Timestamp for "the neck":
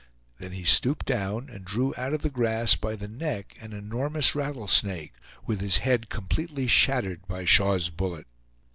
2.95-3.55